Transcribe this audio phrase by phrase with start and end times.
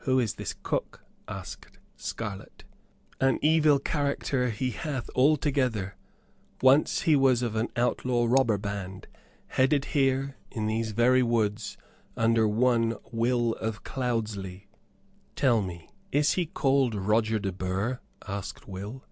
[0.00, 2.64] "Who is this cook?" asked Scarlett.
[3.18, 5.96] "An evil character, he hath altogether.
[6.60, 9.06] Once he was of an outlaw robber band,
[9.46, 11.78] headed here in these very woods
[12.14, 14.68] under one Will of Cloudesley."
[15.34, 19.06] "Tell me, is he called Roger de Burgh?" asked Will.